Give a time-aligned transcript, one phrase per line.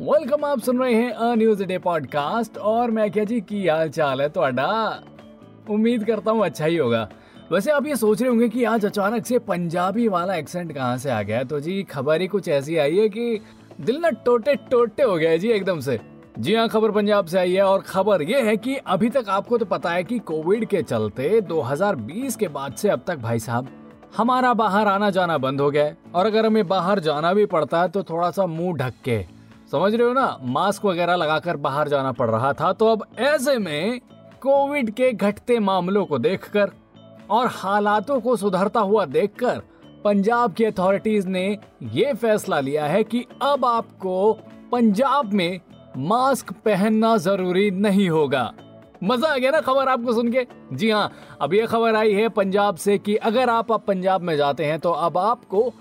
[0.00, 3.88] Welcome आप सुन रहे हैं अ न्यूज डे पॉडकास्ट और मैं क्या जी की हाल
[3.90, 4.68] चाल है ਤੁਹਾਡਾ
[5.70, 7.08] उम्मीद करता हूँ अच्छा ही होगा
[7.52, 11.10] वैसे आप ये सोच रहे होंगे कि आज अचानक से पंजाबी वाला एक्सेंट कहाँ से
[11.10, 13.40] आ गया तो जी खबर ही कुछ ऐसी आई है कि
[13.80, 15.98] दिल ना टोटे टोटे हो गया है जी एकदम से
[16.38, 19.58] जी हाँ खबर पंजाब से आई है और खबर ये है कि अभी तक आपको
[19.58, 23.68] तो पता है कि कोविड के चलते 2020 के बाद से अब तक भाई साहब
[24.16, 27.82] हमारा बाहर आना जाना बंद हो गया है और अगर हमें बाहर जाना भी पड़ता
[27.82, 29.20] है तो थोड़ा सा मुंह ढक के
[29.71, 30.37] समझ रहे हो ना?
[30.41, 33.99] मास्क वगैरह लगाकर बाहर जाना पड़ रहा था तो अब ऐसे में
[34.41, 36.71] कोविड के घटते मामलों को देखकर
[37.29, 39.61] और हालातों को सुधरता हुआ देखकर
[40.03, 44.33] पंजाब की अथॉरिटीज ने ये फैसला लिया है कि अब आपको
[44.71, 45.59] पंजाब में
[45.97, 48.51] मास्क पहनना ज़रूरी नहीं होगा।
[49.03, 50.47] मज़ा आ गया ना खबर आपको सुन के?
[50.73, 54.35] जी हाँ अब ये खबर आई है पंजाब से कि अगर आप अब पंजाब में
[54.37, 55.73] जाते हैं तो अब आपको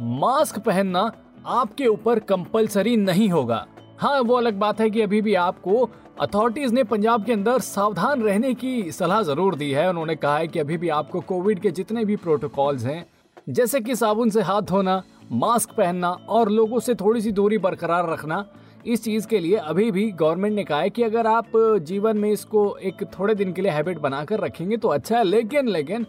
[0.00, 1.12] मास्क पहनना
[1.46, 3.66] आपके ऊपर कंपलसरी नहीं होगा।
[3.98, 5.88] हाँ वो अलग बात है कि अभी भी आपको
[6.20, 10.48] अथॉरिटीज ने पंजाब के अंदर सावधान रहने की सलाह ज़रूर दी है। उन्होंने कहा है
[10.48, 13.04] कि अभी भी आपको कोविड के जितने भी प्रोटोकॉल्स हैं,
[13.48, 18.10] जैसे कि साबुन से हाथ धोना मास्क पहनना और लोगों से थोड़ी सी दूरी बरकरार
[18.10, 18.44] रखना,
[18.86, 22.30] इस चीज़ के लिए अभी भी गवर्नमेंट ने कहा है कि अगर आप जीवन में
[22.30, 26.06] इसको एक थोड़े दिन के लिए हैबिट बनाकर रखेंगे तो अच्छा है। लेकिन लेकिन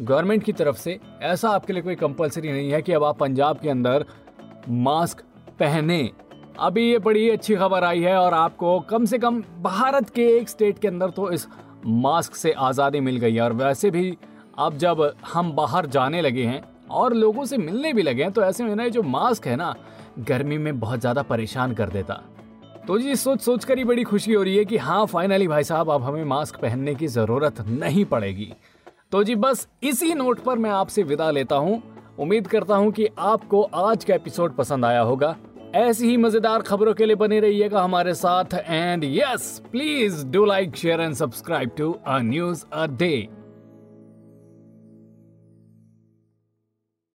[0.00, 3.58] गवर्नमेंट की तरफ़ से ऐसा आपके लिए कोई कंपलसरी नहीं है कि अब आप पंजाब
[3.58, 4.04] के अंदर
[4.70, 5.20] मास्क
[5.60, 6.10] पहने।
[6.60, 10.48] अभी ये बड़ी अच्छी खबर आई है और आपको कम से कम भारत के एक
[10.48, 11.46] स्टेट के अंदर तो इस
[11.86, 14.16] मास्क से आज़ादी मिल गई है। और वैसे भी
[14.58, 18.42] अब जब हम बाहर जाने लगे हैं और लोगों से मिलने भी लगे हैं तो
[18.42, 19.74] ऐसे में ना ये जो मास्क है ना,
[20.20, 22.22] गर्मी में बहुत ज़्यादा परेशान कर देता।
[22.86, 25.64] तो जी, सोच सोच कर ही बड़ी खुशी हो रही है कि हाँ फाइनली भाई
[25.64, 28.52] साहब, अब हमें मास्क पहनने की ज़रूरत नहीं पड़ेगी।
[29.12, 31.82] तो जी, बस इसी नोट पर मैं आपसे विदा लेता हूँ।
[32.18, 35.36] उम्मीद करता हूँ कि आपको आज का एपिसोड पसंद आया होगा।
[35.74, 40.76] ऐसी ही मज़ेदार खबरों के लिए बने रहिएगा हमारे साथ। And yes please do like
[40.76, 43.28] share and subscribe to a news a day